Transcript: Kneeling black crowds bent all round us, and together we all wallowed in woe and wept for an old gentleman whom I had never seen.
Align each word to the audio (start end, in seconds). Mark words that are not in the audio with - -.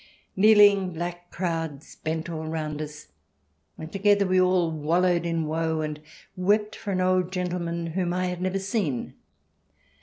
Kneeling 0.35 0.93
black 0.93 1.29
crowds 1.29 1.95
bent 1.97 2.27
all 2.27 2.47
round 2.47 2.81
us, 2.81 3.09
and 3.77 3.91
together 3.91 4.25
we 4.25 4.41
all 4.41 4.71
wallowed 4.71 5.27
in 5.27 5.45
woe 5.45 5.81
and 5.81 6.01
wept 6.35 6.75
for 6.75 6.89
an 6.89 7.01
old 7.01 7.31
gentleman 7.31 7.85
whom 7.85 8.11
I 8.11 8.25
had 8.25 8.41
never 8.41 8.57
seen. 8.57 9.13